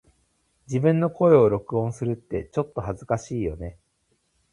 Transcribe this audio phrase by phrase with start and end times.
[0.65, 3.77] 自分の声を録音するってちょっと恥ずかしいよね
[4.09, 4.15] 🫣